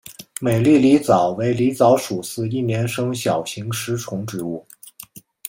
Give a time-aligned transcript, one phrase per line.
[0.39, 4.65] 美丽狸藻为狸藻属似一年生小型食虫植物。